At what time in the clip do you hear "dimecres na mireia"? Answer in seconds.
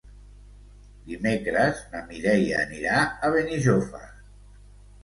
1.09-2.59